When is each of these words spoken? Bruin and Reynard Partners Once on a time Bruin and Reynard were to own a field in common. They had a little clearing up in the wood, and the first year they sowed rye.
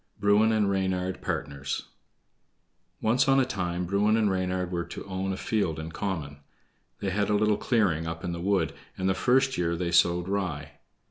Bruin 0.19 0.51
and 0.51 0.67
Reynard 0.67 1.21
Partners 1.21 1.89
Once 3.01 3.27
on 3.27 3.39
a 3.39 3.45
time 3.45 3.85
Bruin 3.85 4.17
and 4.17 4.31
Reynard 4.31 4.71
were 4.71 4.83
to 4.83 5.05
own 5.05 5.31
a 5.31 5.37
field 5.37 5.77
in 5.77 5.91
common. 5.91 6.39
They 7.01 7.11
had 7.11 7.29
a 7.29 7.35
little 7.35 7.55
clearing 7.55 8.07
up 8.07 8.23
in 8.23 8.31
the 8.31 8.41
wood, 8.41 8.73
and 8.97 9.07
the 9.07 9.13
first 9.13 9.59
year 9.59 9.75
they 9.75 9.91
sowed 9.91 10.27
rye. 10.27 10.71